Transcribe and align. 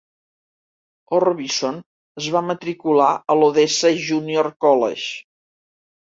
Orbison 1.17 1.75
es 2.21 2.29
va 2.35 2.41
matricular 2.47 3.09
a 3.33 3.35
l'Odessa 3.41 3.91
Junior 4.07 4.49
College. 4.67 5.05